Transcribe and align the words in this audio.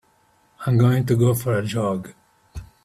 I'm 0.65 0.79
going 0.79 1.05
to 1.05 1.15
go 1.15 1.35
for 1.35 1.55
a 1.59 1.63
jog. 1.63 2.11